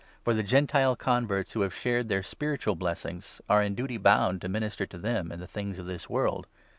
For 0.23 0.33
the 0.33 0.41
Gentile 0.41 0.95
con 0.95 1.27
verts 1.27 1.51
who 1.51 1.61
have 1.61 1.75
shared 1.75 2.09
their 2.09 2.23
spiritual 2.23 2.73
blessings 2.73 3.39
are 3.47 3.61
in 3.61 3.75
duty 3.75 3.97
bound 3.97 4.41
to 4.41 4.49
minister 4.49 4.87
to 4.87 4.97
them 4.97 5.31
in 5.31 5.39
the 5.39 5.45
things 5.45 5.77
of 5.77 5.85
this 5.85 6.09
world. 6.09 6.47